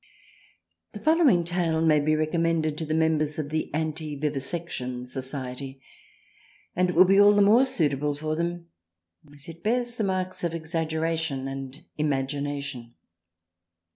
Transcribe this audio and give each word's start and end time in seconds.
The 0.93 0.99
following 0.99 1.43
tale 1.43 1.79
may 1.79 1.99
be 1.99 2.15
recommended 2.15 2.75
to 2.79 2.87
the 2.87 2.95
members 2.95 3.37
of 3.37 3.49
the 3.51 3.71
Anti 3.71 4.15
Vivisection 4.15 5.05
Society, 5.05 5.79
and 6.75 6.89
it 6.89 6.95
would 6.95 7.07
be 7.07 7.19
all 7.21 7.33
the 7.33 7.41
more 7.43 7.65
suitable 7.67 8.15
for 8.15 8.35
them 8.35 8.69
as 9.31 9.47
it 9.47 9.61
bears 9.61 9.93
the 9.93 10.03
marks 10.03 10.43
of 10.43 10.55
exaggeration 10.55 11.47
and 11.47 11.85
imagination. 11.99 12.95